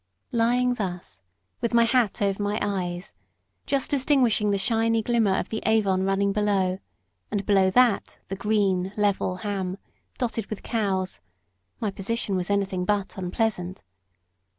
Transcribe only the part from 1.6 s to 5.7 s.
with my hat over my eyes, just distinguishing the shiny glimmer of the